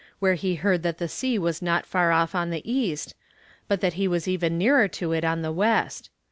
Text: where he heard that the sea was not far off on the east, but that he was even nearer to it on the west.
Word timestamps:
where 0.17 0.33
he 0.33 0.55
heard 0.55 0.81
that 0.81 0.97
the 0.97 1.07
sea 1.07 1.37
was 1.37 1.61
not 1.61 1.85
far 1.85 2.11
off 2.11 2.33
on 2.33 2.49
the 2.49 2.63
east, 2.67 3.13
but 3.67 3.81
that 3.81 3.93
he 3.93 4.07
was 4.07 4.27
even 4.27 4.57
nearer 4.57 4.87
to 4.87 5.11
it 5.11 5.23
on 5.23 5.43
the 5.43 5.51
west. 5.51 6.09